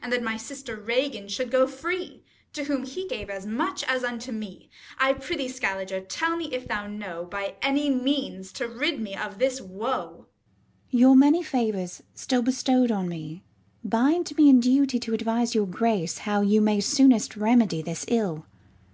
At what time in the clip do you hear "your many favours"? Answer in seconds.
10.98-12.02